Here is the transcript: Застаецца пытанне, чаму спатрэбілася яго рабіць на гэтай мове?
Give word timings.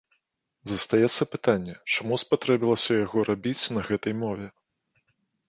Застаецца 0.71 1.27
пытанне, 1.33 1.75
чаму 1.97 2.17
спатрэбілася 2.23 2.91
яго 3.05 3.27
рабіць 3.29 3.63
на 3.79 3.87
гэтай 3.93 4.19
мове? 4.25 4.45